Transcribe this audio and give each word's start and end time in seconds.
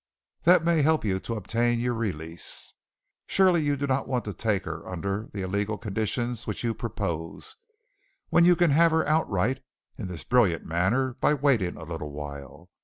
That 0.45 0.63
may 0.63 0.81
help 0.81 1.05
you 1.05 1.15
obtain 1.29 1.79
your 1.79 1.93
release. 1.93 2.73
Surely 3.27 3.61
you 3.61 3.75
do 3.77 3.85
not 3.85 4.07
want 4.07 4.25
to 4.25 4.33
take 4.33 4.65
her 4.65 4.83
under 4.89 5.29
the 5.31 5.43
illegal 5.43 5.77
condition 5.77 6.35
which 6.45 6.63
you 6.63 6.73
propose, 6.73 7.55
when 8.29 8.43
you 8.43 8.55
can 8.55 8.71
have 8.71 8.89
her 8.91 9.07
outright 9.07 9.61
in 9.99 10.07
this 10.07 10.23
brilliant 10.23 10.65
manner 10.65 11.15
by 11.21 11.35
waiting 11.35 11.77
a 11.77 11.83
little 11.83 12.09
while. 12.11 12.71